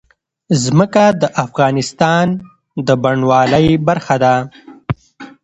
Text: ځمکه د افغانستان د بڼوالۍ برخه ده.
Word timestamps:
ځمکه 0.63 1.03
د 1.21 1.23
افغانستان 1.45 2.25
د 2.87 2.89
بڼوالۍ 3.03 3.67
برخه 3.87 4.15
ده. 4.23 4.35